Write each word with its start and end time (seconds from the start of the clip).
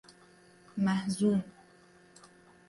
محزون 0.77 1.43